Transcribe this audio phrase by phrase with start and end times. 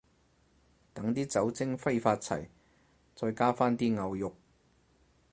[0.95, 2.47] 等啲酒精揮發齊，
[3.15, 4.35] 再加返啲牛肉